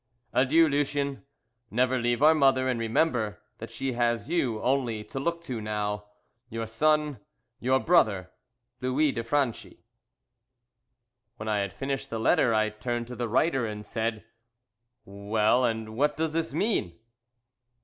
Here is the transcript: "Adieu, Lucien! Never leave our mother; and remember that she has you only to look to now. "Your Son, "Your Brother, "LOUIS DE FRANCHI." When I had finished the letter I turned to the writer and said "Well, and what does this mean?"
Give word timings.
"Adieu, 0.33 0.67
Lucien! 0.67 1.23
Never 1.69 1.99
leave 1.99 2.23
our 2.23 2.33
mother; 2.33 2.67
and 2.67 2.79
remember 2.79 3.39
that 3.59 3.69
she 3.69 3.93
has 3.93 4.31
you 4.31 4.59
only 4.63 5.03
to 5.03 5.19
look 5.19 5.43
to 5.43 5.61
now. 5.61 6.05
"Your 6.49 6.65
Son, 6.65 7.19
"Your 7.59 7.79
Brother, 7.79 8.31
"LOUIS 8.81 9.13
DE 9.13 9.21
FRANCHI." 9.23 9.83
When 11.37 11.47
I 11.47 11.59
had 11.59 11.71
finished 11.71 12.09
the 12.09 12.17
letter 12.19 12.51
I 12.51 12.69
turned 12.69 13.05
to 13.09 13.15
the 13.15 13.29
writer 13.29 13.67
and 13.67 13.85
said 13.85 14.25
"Well, 15.05 15.63
and 15.65 15.95
what 15.95 16.17
does 16.17 16.33
this 16.33 16.51
mean?" 16.51 16.97